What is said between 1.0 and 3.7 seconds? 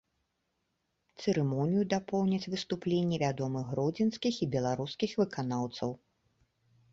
Цырымонію дапоўняць выступленні вядомых